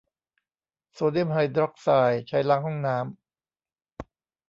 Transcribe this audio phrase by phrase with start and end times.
[0.93, 4.07] โซเดียมไฮดรอกไซด์ใช้ล้างห้องน้ำ